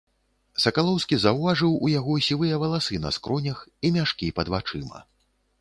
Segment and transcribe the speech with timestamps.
[0.63, 4.99] Сакалоўскі заўважыў у яго сівыя валасы на скронях і мяшкі пад вачыма.